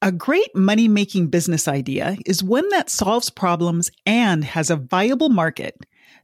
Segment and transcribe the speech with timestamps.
[0.00, 5.28] A great money making business idea is one that solves problems and has a viable
[5.28, 5.74] market.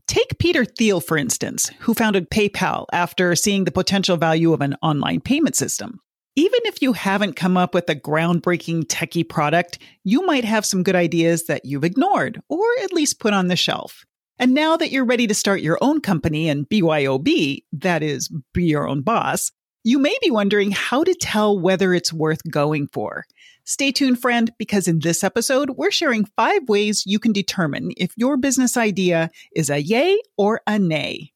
[0.06, 4.76] Take Peter Thiel, for instance, who founded PayPal after seeing the potential value of an
[4.80, 5.98] online payment system.
[6.36, 10.84] Even if you haven't come up with a groundbreaking techie product, you might have some
[10.84, 14.04] good ideas that you've ignored or at least put on the shelf.
[14.38, 18.66] And now that you're ready to start your own company and BYOB, that is, be
[18.66, 19.50] your own boss,
[19.86, 23.26] you may be wondering how to tell whether it's worth going for.
[23.66, 28.12] Stay tuned, friend, because in this episode, we're sharing five ways you can determine if
[28.14, 31.32] your business idea is a yay or a nay.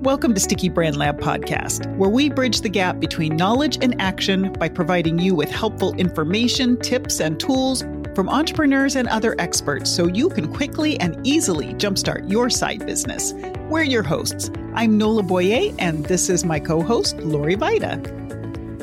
[0.00, 4.54] Welcome to Sticky Brand Lab Podcast, where we bridge the gap between knowledge and action
[4.54, 7.82] by providing you with helpful information, tips, and tools
[8.14, 13.34] from entrepreneurs and other experts so you can quickly and easily jumpstart your side business.
[13.68, 14.50] We're your hosts.
[14.72, 18.00] I'm Nola Boyer, and this is my co host, Lori Vida.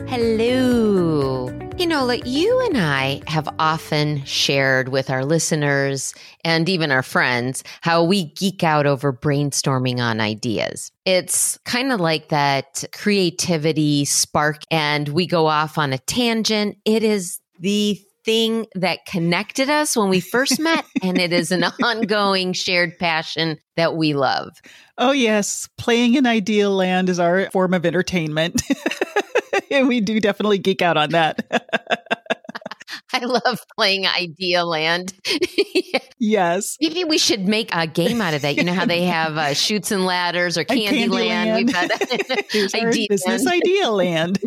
[0.08, 1.63] Hello.
[1.78, 6.14] You know, like you and I have often shared with our listeners
[6.46, 10.92] and even our friends how we geek out over brainstorming on ideas.
[11.04, 16.78] It's kind of like that creativity spark, and we go off on a tangent.
[16.86, 21.64] It is the thing that connected us when we first met, and it is an
[21.84, 24.62] ongoing shared passion that we love.
[24.98, 25.68] Oh, yes.
[25.78, 28.62] Playing in Idea Land is our form of entertainment.
[29.72, 31.46] and we do definitely geek out on that.
[33.14, 35.14] I love playing Idea Land.
[36.20, 36.78] yes.
[36.82, 38.56] Maybe we should make a game out of that.
[38.56, 41.56] You know how they have uh, Chutes and Ladders or Candy, Land.
[41.56, 41.92] We've got
[42.74, 43.62] idea business land.
[43.64, 44.40] Idea Land.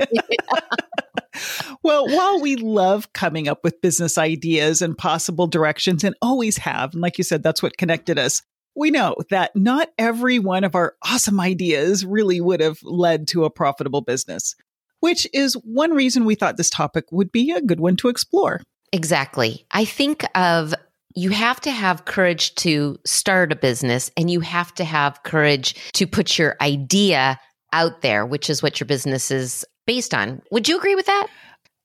[1.82, 6.92] well, while we love coming up with business ideas and possible directions and always have,
[6.92, 8.42] and like you said, that's what connected us,
[8.74, 13.44] we know that not every one of our awesome ideas really would have led to
[13.44, 14.54] a profitable business
[15.06, 18.60] which is one reason we thought this topic would be a good one to explore.
[18.92, 19.64] Exactly.
[19.70, 20.74] I think of
[21.14, 25.76] you have to have courage to start a business and you have to have courage
[25.92, 27.38] to put your idea
[27.72, 30.42] out there, which is what your business is based on.
[30.50, 31.28] Would you agree with that?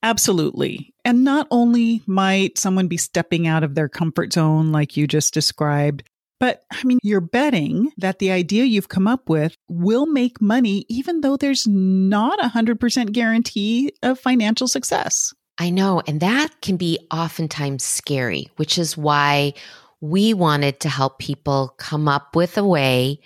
[0.02, 0.92] Absolutely.
[1.06, 5.32] And not only might someone be stepping out of their comfort zone, like you just
[5.32, 6.02] described,
[6.42, 10.86] but I mean, you're betting that the idea you've come up with will make money,
[10.90, 15.36] even though there's not a 100% guarantee of financial success.
[15.60, 16.02] I know.
[16.08, 19.54] And that can be oftentimes scary, which is why
[20.02, 23.20] we wanted to help people come up with a way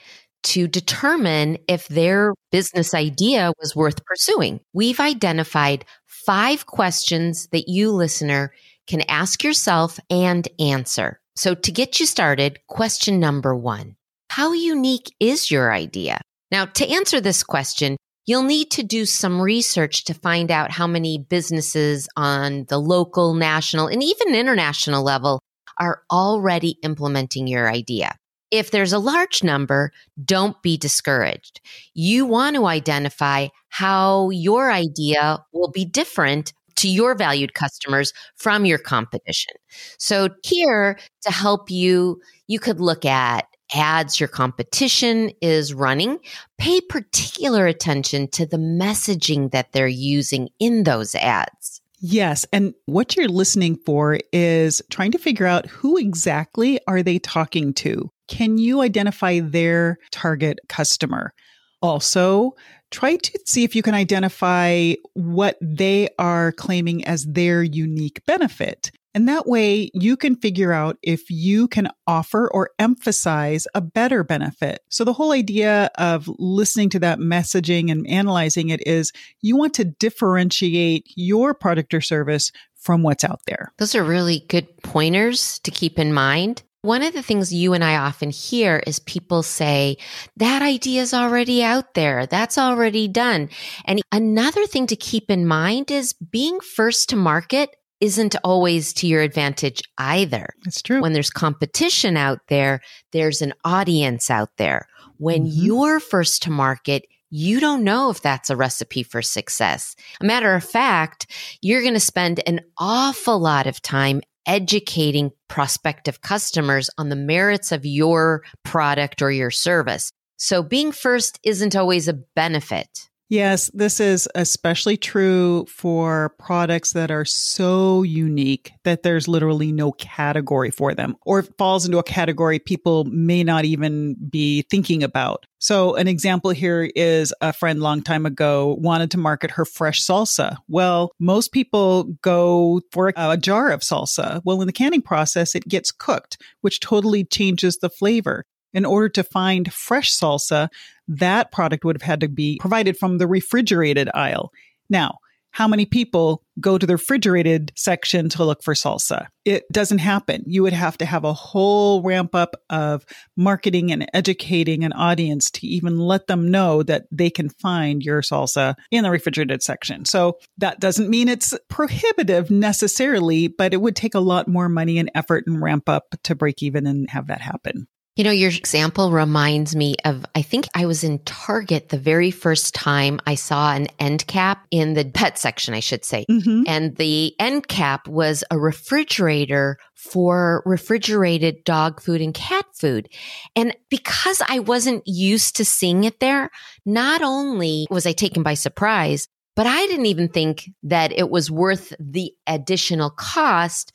[0.44, 4.60] to determine if their business idea was worth pursuing.
[4.74, 8.52] We've identified five questions that you, listener,
[8.88, 11.22] can ask yourself and answer.
[11.36, 13.96] So, to get you started, question number one
[14.30, 16.22] How unique is your idea?
[16.52, 20.88] Now, to answer this question, you'll need to do some research to find out how
[20.88, 25.42] many businesses on the local, national, and even international level
[25.78, 28.16] are already implementing your idea.
[28.52, 29.92] If there's a large number,
[30.24, 31.60] don't be discouraged.
[31.94, 36.54] You want to identify how your idea will be different
[36.86, 39.54] to your valued customers from your competition.
[39.98, 46.20] So here to help you, you could look at ads your competition is running.
[46.60, 51.82] Pay particular attention to the messaging that they're using in those ads.
[52.00, 57.18] Yes, and what you're listening for is trying to figure out who exactly are they
[57.18, 58.12] talking to?
[58.28, 61.34] Can you identify their target customer?
[61.82, 62.56] Also,
[62.92, 68.92] try to see if you can identify what they are claiming as their unique benefit.
[69.16, 74.26] And that way you can figure out if you can offer or emphasize a better
[74.26, 74.82] benefit.
[74.90, 79.74] So the whole idea of listening to that messaging and analyzing it is you want
[79.76, 83.72] to differentiate your product or service from what's out there.
[83.78, 86.64] Those are really good pointers to keep in mind.
[86.86, 89.98] One of the things you and I often hear is people say,
[90.38, 92.28] that idea is already out there.
[92.28, 93.50] That's already done.
[93.86, 99.08] And another thing to keep in mind is being first to market isn't always to
[99.08, 100.54] your advantage either.
[100.68, 101.02] It's true.
[101.02, 102.82] When there's competition out there,
[103.14, 104.88] there's an audience out there.
[105.18, 105.66] When mm-hmm.
[105.66, 109.96] you're first to market, you don't know if that's a recipe for success.
[110.22, 111.26] A matter of fact,
[111.64, 117.72] you're going to spend an awful lot of time educating prospective customers on the merits
[117.72, 120.12] of your product or your service.
[120.38, 123.10] So being first isn't always a benefit.
[123.28, 129.92] Yes, this is especially true for products that are so unique that there's literally no
[129.94, 135.02] category for them or it falls into a category people may not even be thinking
[135.02, 135.46] about.
[135.58, 140.06] So an example here is a friend long time ago wanted to market her fresh
[140.06, 140.58] salsa.
[140.68, 144.42] Well, most people go for a, a jar of salsa.
[144.44, 148.46] Well, in the canning process, it gets cooked, which totally changes the flavor
[148.76, 150.68] in order to find fresh salsa,
[151.08, 154.52] that product would have had to be provided from the refrigerated aisle.
[154.90, 155.18] Now,
[155.56, 159.28] how many people go to the refrigerated section to look for salsa?
[159.46, 160.44] It doesn't happen.
[160.46, 163.06] You would have to have a whole ramp up of
[163.38, 168.22] marketing and educating an audience to even let them know that they can find your
[168.22, 170.04] salsa in the refrigerated section.
[170.04, 175.00] So that doesn't mean it's prohibitive necessarily, but it would take a lot more money
[175.00, 177.88] and effort and ramp up to break even and have that happen.
[178.16, 182.32] You know, your example reminds me of, I think I was in Target the very
[182.32, 186.26] first time I saw an end cap in the pet section, I should say.
[186.32, 186.64] Mm-hmm.
[186.66, 193.10] And the end cap was a refrigerator for refrigerated dog food and cat food.
[193.54, 196.52] And because I wasn't used to seeing it there,
[196.86, 199.28] not only was I taken by surprise,
[199.58, 203.92] but I didn't even think that it was worth the additional cost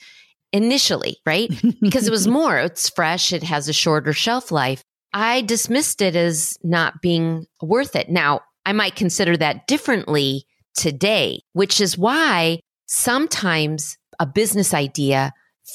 [0.52, 1.50] initially, right?
[1.81, 4.82] Because it was more, it's fresh, it has a shorter shelf life.
[5.12, 8.08] I dismissed it as not being worth it.
[8.08, 10.44] Now, I might consider that differently
[10.75, 15.32] today, which is why sometimes a business idea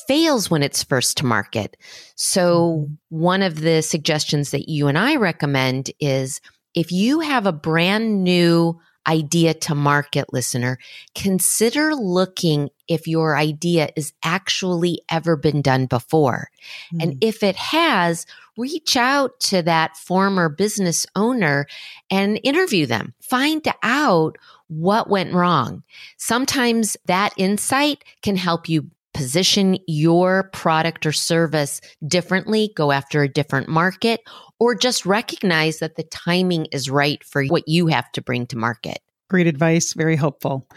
[0.08, 1.78] fails when it's first to market.
[2.16, 2.94] So, mm-hmm.
[3.10, 6.40] one of the suggestions that you and I recommend is
[6.74, 10.78] if you have a brand new idea to market listener,
[11.14, 16.50] consider looking if your idea is actually ever been done before.
[16.94, 17.04] Mm.
[17.04, 18.26] And if it has,
[18.58, 21.68] reach out to that former business owner
[22.10, 23.14] and interview them.
[23.22, 24.38] Find out
[24.68, 25.84] what went wrong.
[26.18, 33.30] Sometimes that insight can help you position your product or service differently, go after a
[33.30, 34.20] different market,
[34.60, 38.58] or just recognize that the timing is right for what you have to bring to
[38.58, 39.00] market.
[39.30, 40.68] Great advice, very helpful.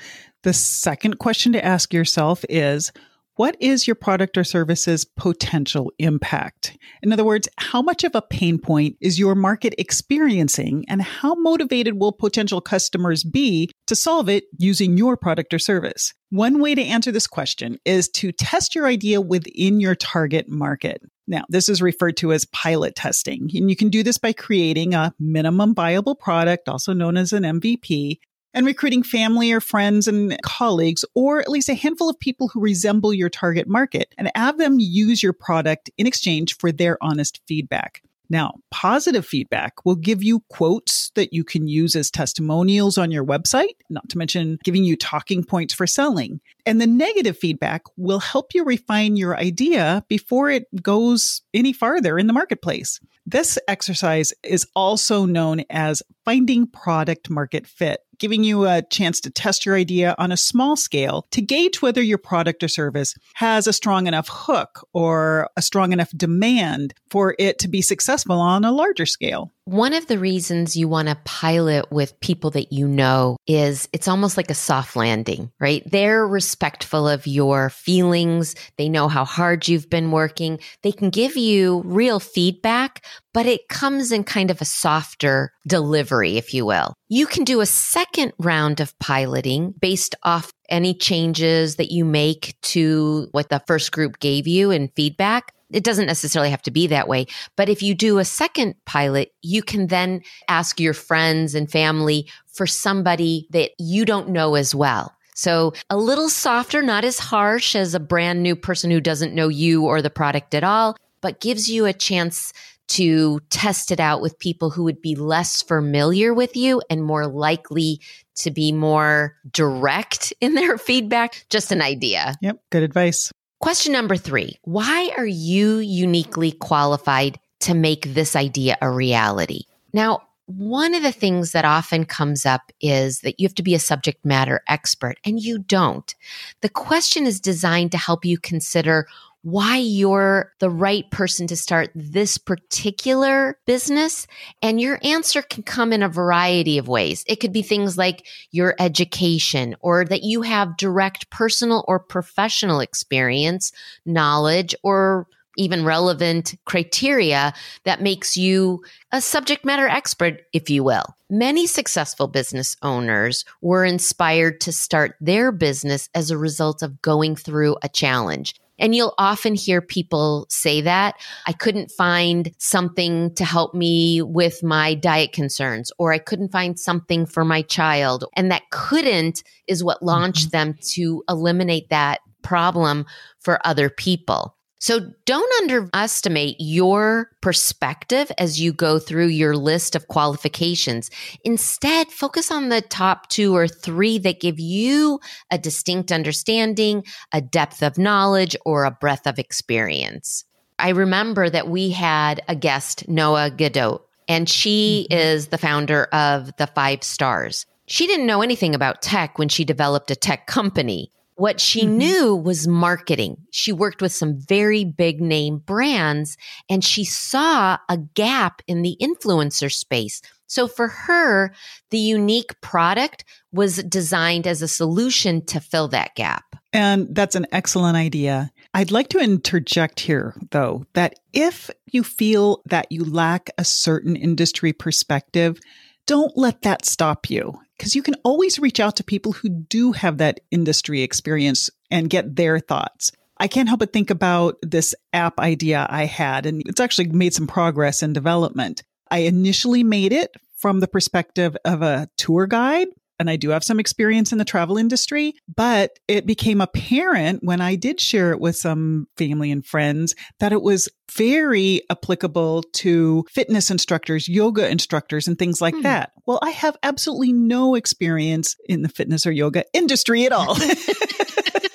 [0.48, 2.90] The second question to ask yourself is
[3.34, 6.74] what is your product or service's potential impact?
[7.02, 11.34] In other words, how much of a pain point is your market experiencing and how
[11.34, 16.14] motivated will potential customers be to solve it using your product or service?
[16.30, 21.02] One way to answer this question is to test your idea within your target market.
[21.26, 24.94] Now, this is referred to as pilot testing, and you can do this by creating
[24.94, 28.18] a minimum viable product, also known as an MVP,
[28.54, 32.60] and recruiting family or friends and colleagues, or at least a handful of people who
[32.60, 37.40] resemble your target market, and have them use your product in exchange for their honest
[37.46, 38.02] feedback.
[38.30, 43.24] Now, positive feedback will give you quotes that you can use as testimonials on your
[43.24, 46.40] website, not to mention giving you talking points for selling.
[46.66, 52.18] And the negative feedback will help you refine your idea before it goes any farther
[52.18, 53.00] in the marketplace.
[53.24, 59.30] This exercise is also known as finding product market fit, giving you a chance to
[59.30, 63.66] test your idea on a small scale to gauge whether your product or service has
[63.66, 68.64] a strong enough hook or a strong enough demand for it to be successful on
[68.64, 69.52] a larger scale.
[69.64, 74.08] One of the reasons you want to pilot with people that you know is it's
[74.08, 75.82] almost like a soft landing, right?
[75.84, 78.54] They're respectful of your feelings.
[78.78, 80.58] They know how hard you've been working.
[80.82, 83.04] They can give you real feedback,
[83.38, 86.92] but it comes in kind of a softer delivery, if you will.
[87.08, 92.56] You can do a second round of piloting based off any changes that you make
[92.62, 96.88] to what the first group gave you in feedback it doesn't necessarily have to be
[96.88, 97.26] that way.
[97.54, 102.26] But if you do a second pilot, you can then ask your friends and family
[102.46, 105.14] for somebody that you don't know as well.
[105.34, 109.48] So a little softer, not as harsh as a brand new person who doesn't know
[109.48, 112.52] you or the product at all, but gives you a chance
[112.88, 117.26] to test it out with people who would be less familiar with you and more
[117.26, 118.00] likely
[118.36, 121.44] to be more direct in their feedback.
[121.50, 122.34] Just an idea.
[122.40, 122.60] Yep.
[122.70, 123.30] Good advice.
[123.60, 129.62] Question number three Why are you uniquely qualified to make this idea a reality?
[129.92, 133.74] Now, one of the things that often comes up is that you have to be
[133.74, 136.14] a subject matter expert, and you don't.
[136.62, 139.06] The question is designed to help you consider
[139.50, 144.26] why you're the right person to start this particular business.
[144.62, 147.24] And your answer can come in a variety of ways.
[147.26, 152.80] It could be things like your education or that you have direct personal or professional
[152.80, 153.72] experience,
[154.04, 155.26] knowledge, or
[155.56, 157.52] even relevant criteria
[157.84, 161.16] that makes you a subject matter expert, if you will.
[161.30, 167.34] Many successful business owners were inspired to start their business as a result of going
[167.34, 168.54] through a challenge.
[168.78, 171.16] And you'll often hear people say that
[171.46, 176.78] I couldn't find something to help me with my diet concerns, or I couldn't find
[176.78, 178.24] something for my child.
[178.34, 180.70] And that couldn't is what launched mm-hmm.
[180.70, 183.06] them to eliminate that problem
[183.40, 184.54] for other people.
[184.80, 191.10] So don't underestimate your perspective as you go through your list of qualifications.
[191.44, 195.18] Instead, focus on the top two or three that give you
[195.50, 200.44] a distinct understanding, a depth of knowledge, or a breadth of experience.
[200.78, 205.18] I remember that we had a guest, Noah Gadot, and she mm-hmm.
[205.18, 207.66] is the founder of the Five Stars.
[207.86, 211.10] She didn't know anything about tech when she developed a tech company.
[211.38, 211.98] What she mm-hmm.
[211.98, 213.36] knew was marketing.
[213.52, 216.36] She worked with some very big name brands
[216.68, 220.20] and she saw a gap in the influencer space.
[220.48, 221.54] So for her,
[221.90, 226.56] the unique product was designed as a solution to fill that gap.
[226.72, 228.50] And that's an excellent idea.
[228.74, 234.16] I'd like to interject here, though, that if you feel that you lack a certain
[234.16, 235.60] industry perspective,
[236.08, 239.92] don't let that stop you because you can always reach out to people who do
[239.92, 243.12] have that industry experience and get their thoughts.
[243.38, 247.32] I can't help but think about this app idea I had, and it's actually made
[247.32, 248.82] some progress in development.
[249.10, 253.64] I initially made it from the perspective of a tour guide and I do have
[253.64, 258.40] some experience in the travel industry, but it became apparent when I did share it
[258.40, 265.26] with some family and friends that it was very applicable to fitness instructors, yoga instructors,
[265.26, 265.82] and things like hmm.
[265.82, 266.12] that.
[266.26, 270.56] Well, I have absolutely no experience in the fitness or yoga industry at all.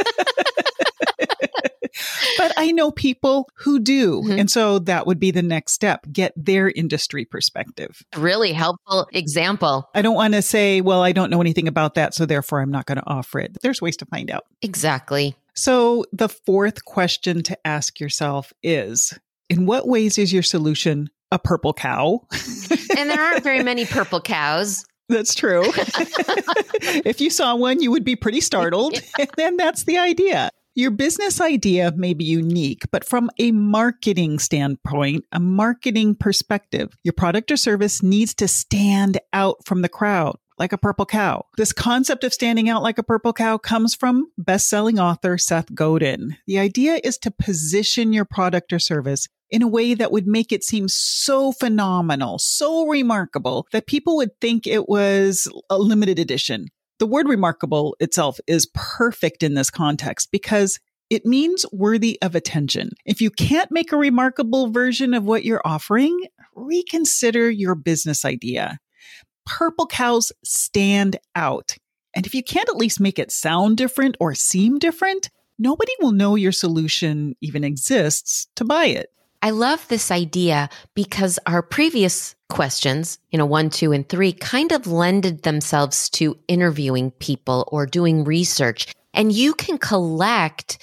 [2.63, 4.21] I know people who do.
[4.21, 4.39] Mm-hmm.
[4.39, 8.01] And so that would be the next step get their industry perspective.
[8.15, 9.89] Really helpful example.
[9.93, 12.13] I don't want to say, well, I don't know anything about that.
[12.13, 13.57] So therefore, I'm not going to offer it.
[13.61, 14.45] There's ways to find out.
[14.61, 15.35] Exactly.
[15.55, 19.17] So the fourth question to ask yourself is
[19.49, 22.25] In what ways is your solution a purple cow?
[22.97, 24.85] and there aren't very many purple cows.
[25.09, 25.63] That's true.
[27.05, 28.93] if you saw one, you would be pretty startled.
[29.19, 29.25] Yeah.
[29.37, 30.49] And that's the idea.
[30.75, 37.13] Your business idea may be unique, but from a marketing standpoint, a marketing perspective, your
[37.13, 41.45] product or service needs to stand out from the crowd like a purple cow.
[41.57, 46.37] This concept of standing out like a purple cow comes from best-selling author Seth Godin.
[46.47, 50.51] The idea is to position your product or service in a way that would make
[50.51, 56.69] it seem so phenomenal, so remarkable that people would think it was a limited edition.
[56.99, 62.91] The word remarkable itself is perfect in this context because it means worthy of attention.
[63.05, 66.19] If you can't make a remarkable version of what you're offering,
[66.55, 68.79] reconsider your business idea.
[69.45, 71.75] Purple cows stand out.
[72.15, 76.11] And if you can't at least make it sound different or seem different, nobody will
[76.11, 79.09] know your solution even exists to buy it.
[79.43, 84.71] I love this idea because our previous questions, you know, one, two, and three kind
[84.71, 88.87] of lended themselves to interviewing people or doing research.
[89.13, 90.77] And you can collect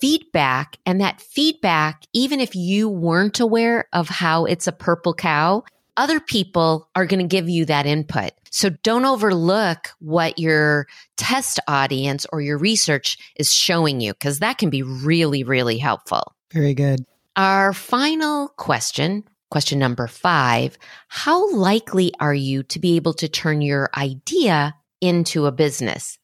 [0.00, 5.64] feedback and that feedback, even if you weren't aware of how it's a purple cow,
[5.96, 8.30] other people are going to give you that input.
[8.52, 14.58] So don't overlook what your test audience or your research is showing you because that
[14.58, 16.32] can be really, really helpful.
[16.52, 17.04] Very good.
[17.36, 23.60] Our final question, question number five How likely are you to be able to turn
[23.60, 26.18] your idea into a business?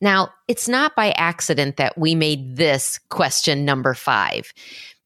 [0.00, 4.52] Now, it's not by accident that we made this question number five,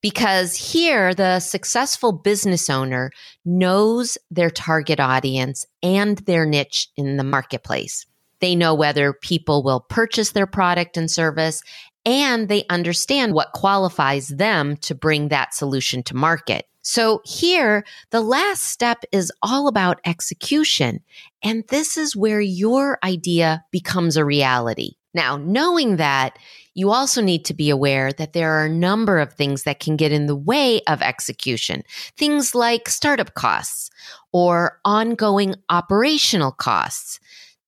[0.00, 3.10] because here the successful business owner
[3.44, 8.06] knows their target audience and their niche in the marketplace.
[8.40, 11.62] They know whether people will purchase their product and service
[12.04, 16.66] and they understand what qualifies them to bring that solution to market.
[16.82, 21.00] So here, the last step is all about execution.
[21.42, 24.94] And this is where your idea becomes a reality.
[25.14, 26.38] Now, knowing that,
[26.74, 29.96] you also need to be aware that there are a number of things that can
[29.96, 31.82] get in the way of execution.
[32.16, 33.90] Things like startup costs
[34.32, 37.20] or ongoing operational costs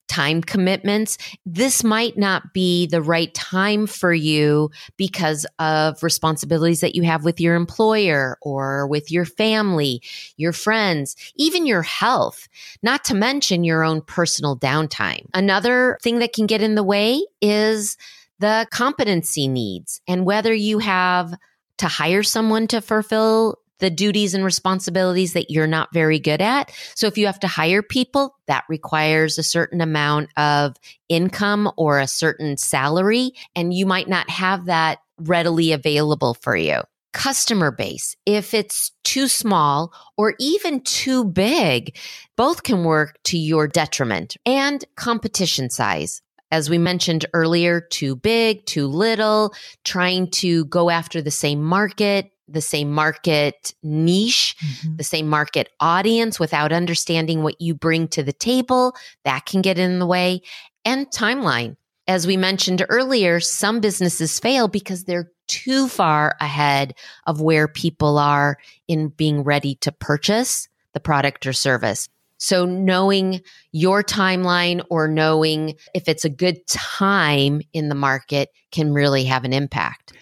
[0.09, 1.19] time commitments.
[1.47, 7.25] This might not be the right time for you because of responsibilities that you have
[7.25, 10.03] with your employer or with your family,
[10.37, 12.49] your friends, even your health,
[12.83, 15.27] not to mention your own personal downtime.
[15.35, 17.97] Another thing that can get in the way is
[18.39, 21.35] the competency needs and whether you have
[21.79, 26.73] to hire someone to fulfill the duties and responsibilities that you're not very good at.
[26.95, 30.75] So if you have to hire people, that requires a certain amount of
[31.11, 36.81] income or a certain salary, and you might not have that readily available for you
[37.13, 38.17] customer base.
[38.27, 41.97] If it's too small or even too big,
[42.37, 46.23] both can work to your detriment and competition size.
[46.51, 52.31] As we mentioned earlier, too big, too little, trying to go after the same market,
[52.49, 54.97] the same market niche, mm-hmm.
[54.97, 59.79] the same market audience without understanding what you bring to the table, that can get
[59.79, 60.43] in the way.
[60.85, 61.77] And timeline.
[62.07, 66.95] As we mentioned earlier, some businesses fail because they're too far ahead
[67.27, 68.59] of where people are
[68.89, 72.09] in being ready to purchase the product or service.
[72.37, 73.41] So knowing
[73.73, 79.45] your timeline or knowing if it's a good time in the market can really have
[79.45, 80.13] an impact.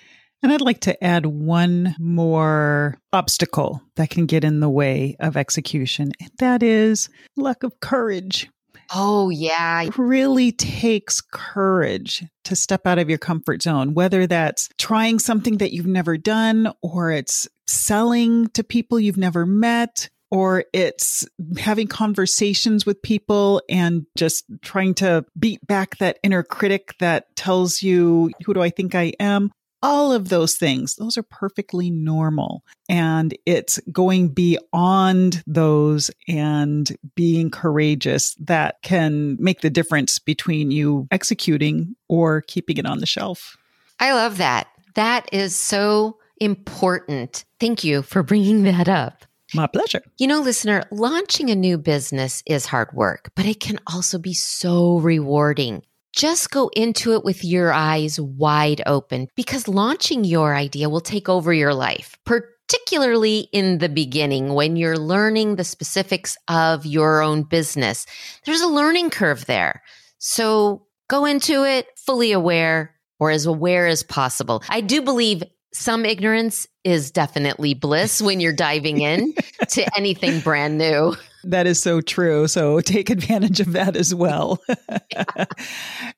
[0.42, 5.36] And I'd like to add one more obstacle that can get in the way of
[5.36, 8.50] execution, and that is lack of courage.
[8.94, 9.82] Oh, yeah.
[9.82, 15.58] It really takes courage to step out of your comfort zone, whether that's trying something
[15.58, 21.26] that you've never done or it's selling to people you've never met or it's
[21.58, 27.82] having conversations with people and just trying to beat back that inner critic that tells
[27.82, 29.52] you, who do I think I am?
[29.82, 32.64] All of those things, those are perfectly normal.
[32.88, 41.08] And it's going beyond those and being courageous that can make the difference between you
[41.10, 43.56] executing or keeping it on the shelf.
[43.98, 44.68] I love that.
[44.94, 47.44] That is so important.
[47.60, 49.24] Thank you for bringing that up.
[49.54, 50.02] My pleasure.
[50.18, 54.32] You know, listener, launching a new business is hard work, but it can also be
[54.32, 60.88] so rewarding just go into it with your eyes wide open because launching your idea
[60.88, 66.86] will take over your life, particularly in the beginning when you're learning the specifics of
[66.86, 68.06] your own business.
[68.44, 69.82] There's a learning curve there.
[70.18, 74.62] So go into it fully aware or as aware as possible.
[74.68, 75.42] I do believe
[75.72, 79.32] some ignorance is definitely bliss when you're diving in
[79.70, 81.16] to anything brand new.
[81.44, 82.46] That is so true.
[82.48, 84.60] So take advantage of that as well.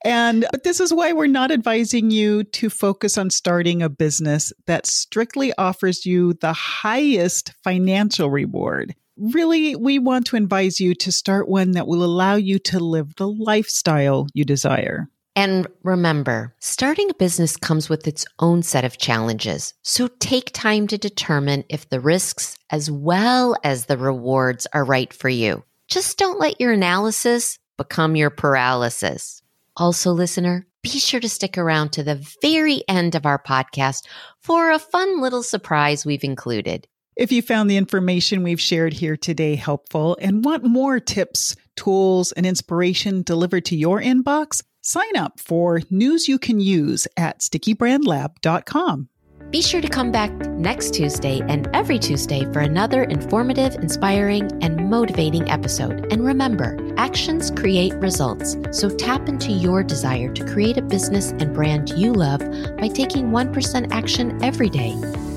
[0.04, 4.52] And but this is why we're not advising you to focus on starting a business
[4.66, 8.94] that strictly offers you the highest financial reward.
[9.16, 13.16] Really, we want to advise you to start one that will allow you to live
[13.16, 15.08] the lifestyle you desire.
[15.36, 19.74] And remember, starting a business comes with its own set of challenges.
[19.82, 25.12] So take time to determine if the risks as well as the rewards are right
[25.12, 25.64] for you.
[25.88, 29.42] Just don't let your analysis become your paralysis.
[29.76, 34.06] Also, listener, be sure to stick around to the very end of our podcast
[34.40, 36.86] for a fun little surprise we've included.
[37.16, 42.32] If you found the information we've shared here today helpful and want more tips, tools,
[42.32, 49.08] and inspiration delivered to your inbox, Sign up for news you can use at stickybrandlab.com.
[49.50, 54.90] Be sure to come back next Tuesday and every Tuesday for another informative, inspiring, and
[54.90, 56.12] motivating episode.
[56.12, 58.58] And remember, actions create results.
[58.72, 62.40] So tap into your desire to create a business and brand you love
[62.76, 64.94] by taking 1% action every day.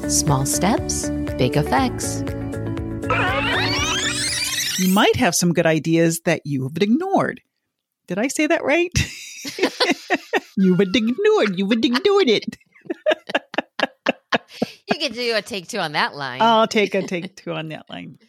[0.10, 2.22] Small steps, big effects.
[4.78, 7.42] You might have some good ideas that you have ignored.
[8.08, 8.92] Did I say that right?
[10.58, 11.58] you would ignored.
[11.58, 12.58] You would ignore it.
[14.88, 16.42] you can do a take two on that line.
[16.42, 18.20] I'll take a take two on that line.